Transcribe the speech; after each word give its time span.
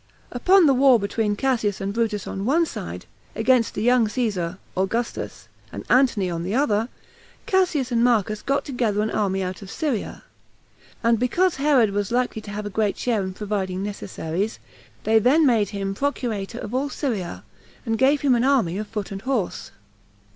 Upon 0.31 0.65
the 0.65 0.73
war 0.73 0.99
between 0.99 1.35
Cassius 1.35 1.79
and 1.79 1.93
Brutus 1.93 2.25
on 2.25 2.43
one 2.43 2.65
side, 2.65 3.05
against 3.35 3.75
the 3.75 3.83
younger 3.83 4.09
Caesar 4.09 4.57
[Augustus] 4.75 5.47
and 5.71 5.85
Antony 5.91 6.27
on 6.27 6.41
the 6.41 6.55
other, 6.55 6.89
Cassius 7.45 7.91
and 7.91 8.03
Marcus 8.03 8.41
got 8.41 8.65
together 8.65 9.03
an 9.03 9.11
army 9.11 9.43
out 9.43 9.61
of 9.61 9.69
Syria; 9.69 10.23
and 11.03 11.19
because 11.19 11.57
Herod 11.57 11.91
was 11.91 12.11
likely 12.11 12.41
to 12.41 12.51
have 12.51 12.65
a 12.65 12.71
great 12.71 12.97
share 12.97 13.21
in 13.21 13.35
providing 13.35 13.83
necessaries, 13.83 14.57
they 15.03 15.19
then 15.19 15.45
made 15.45 15.69
him 15.69 15.93
procurator 15.93 16.57
of 16.57 16.73
all 16.73 16.89
Syria, 16.89 17.43
and 17.85 17.95
gave 17.95 18.21
him 18.21 18.33
an 18.33 18.43
army 18.43 18.79
of 18.79 18.87
foot 18.87 19.11
and 19.11 19.21
horse. 19.21 19.69